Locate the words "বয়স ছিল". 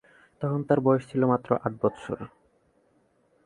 0.79-1.21